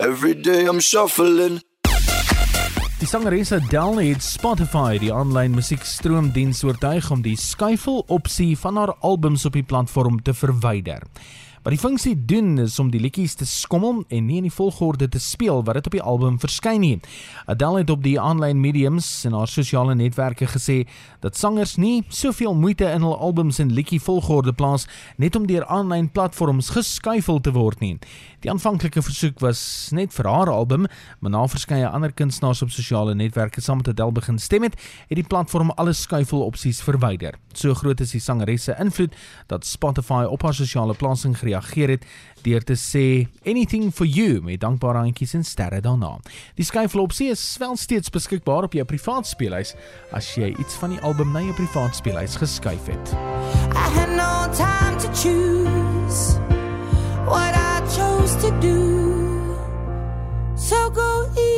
Every 0.00 0.40
day 0.40 0.68
I'm 0.68 0.80
shuffling. 0.80 1.58
Die 3.00 3.06
sangeres 3.06 3.50
Adele 3.52 4.04
het 4.12 4.22
Spotify, 4.22 4.98
die 5.02 5.10
aanlyn 5.10 5.56
musiekstroomdiens, 5.58 6.60
oortuig 6.62 7.08
om 7.10 7.24
die 7.24 7.34
skuifel 7.34 8.04
opsie 8.06 8.52
van 8.58 8.78
haar 8.78 8.92
albums 9.02 9.48
op 9.50 9.58
die 9.58 9.64
platform 9.66 10.20
te 10.22 10.34
verwyder. 10.38 11.02
Wat 11.62 11.74
die 11.74 11.80
funksie 11.80 12.14
doen 12.14 12.58
is 12.62 12.78
om 12.78 12.90
die 12.90 13.00
liedjies 13.00 13.34
te 13.34 13.46
skommel 13.46 14.04
en 14.08 14.26
nie 14.26 14.38
in 14.38 14.46
die 14.46 14.54
volgorde 14.54 15.08
te 15.08 15.18
speel 15.18 15.64
wat 15.66 15.74
dit 15.78 15.88
op 15.90 15.96
die 15.96 16.02
album 16.02 16.38
verskyn 16.38 16.80
nie. 16.80 17.00
Adele 17.50 17.82
het 17.82 17.90
op 17.90 18.02
die 18.04 18.14
aanlyn 18.20 18.60
mediums 18.62 19.08
en 19.26 19.34
haar 19.34 19.50
sosiale 19.50 19.94
netwerke 19.98 20.46
gesê 20.46 20.84
dat 21.20 21.36
sangers 21.36 21.76
nie 21.76 22.04
soveel 22.08 22.54
moeite 22.54 22.86
in 22.86 23.02
hul 23.02 23.16
albums 23.18 23.58
en 23.58 23.72
liedjie 23.74 24.00
volgorde 24.00 24.52
plaas 24.52 24.86
net 25.16 25.36
om 25.36 25.48
deur 25.50 25.66
aanlyn 25.66 26.10
platforms 26.14 26.70
geskuifel 26.76 27.40
te 27.40 27.52
word 27.56 27.82
nie. 27.82 27.96
Die 28.46 28.50
aanvanklike 28.52 29.02
versoek 29.02 29.40
was 29.42 29.60
net 29.90 30.14
vir 30.14 30.28
haar 30.30 30.50
album, 30.52 30.86
maar 31.18 31.34
na 31.34 31.42
verskeie 31.50 31.88
ander 31.88 32.12
kunstenaars 32.14 32.62
op 32.62 32.70
sosiale 32.70 33.16
netwerke 33.18 33.60
saam 33.60 33.82
met 33.82 33.88
Adele 33.88 34.14
begin 34.14 34.38
stem 34.38 34.62
het, 34.62 34.78
het 35.08 35.18
die 35.18 35.26
platform 35.26 35.74
alle 35.74 35.92
skuifel 35.92 36.44
opsies 36.46 36.82
verwyder. 36.86 37.34
So 37.58 37.74
groot 37.74 37.98
is 38.04 38.12
die 38.14 38.22
sangeres 38.22 38.68
se 38.68 38.74
invloed 38.78 39.14
dat 39.50 39.66
Spotify 39.66 40.22
op 40.30 40.44
haar 40.46 40.54
sosiale 40.54 40.94
plasing 40.94 41.34
gereageer 41.38 41.96
het 41.96 42.04
deur 42.46 42.62
te 42.62 42.76
sê 42.78 43.26
anything 43.42 43.90
for 43.94 44.06
you 44.06 44.38
met 44.46 44.60
dankbare 44.62 45.02
handjies 45.02 45.34
en 45.34 45.44
sterre 45.44 45.80
daarna. 45.82 46.14
Die 46.54 46.66
skuiflopsie 46.66 47.32
is 47.34 47.42
wel 47.58 47.76
steeds 47.76 48.14
beskikbaar 48.14 48.68
op 48.68 48.78
jou 48.78 48.86
privaat 48.86 49.26
speelhuis 49.26 49.74
as 50.14 50.30
jy 50.38 50.52
iets 50.54 50.78
van 50.78 50.94
die 50.94 51.02
album 51.02 51.34
na 51.34 51.42
jou 51.48 51.56
privaat 51.58 51.98
speelhuis 51.98 52.38
geskuif 52.38 52.86
het. 52.86 53.14
I 53.74 53.88
had 53.98 54.14
no 54.14 54.46
time 54.54 54.98
to 55.02 55.10
choose 55.18 56.38
what 57.26 57.58
I 57.58 57.82
chose 57.90 58.38
to 58.46 58.54
do. 58.62 58.78
So 60.54 60.90
go 60.90 61.26
easy 61.34 61.57